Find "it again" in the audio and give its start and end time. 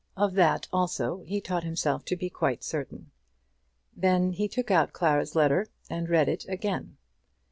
6.27-6.97